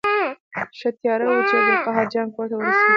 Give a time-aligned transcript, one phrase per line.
[0.79, 2.87] ښه تیاره وه چې عبدالقاهر جان کور ته ورسېدو.